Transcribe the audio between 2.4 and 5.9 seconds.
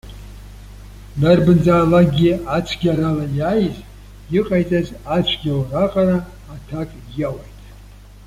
ацәгьарала иааиз, иҟаиҵаз ацәгьаура